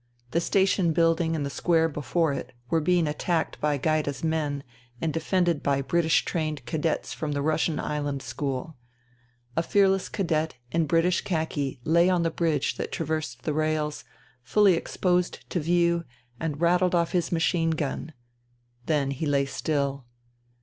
[0.31, 4.63] The station building and the square before it were being attacked by Gaida's men
[4.99, 8.77] and defended by British trained cadets from Russian Island School.
[9.55, 14.03] A fearless cadet in British khaki lay on the bridge that traversed the rails,
[14.41, 16.03] fully exposed to view,
[16.39, 18.11] and rattled off his machine gun;
[18.87, 20.05] then he lay still.